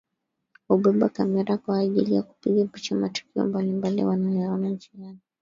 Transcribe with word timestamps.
Hubeba 0.67 1.07
kamera 1.09 1.53
kwaajili 1.57 2.13
ya 2.13 2.21
kupiga 2.23 2.65
picha 2.65 2.95
matukio 2.95 3.45
mbalimbali 3.45 4.03
wanayoyaona 4.03 4.69
njiani 4.69 5.19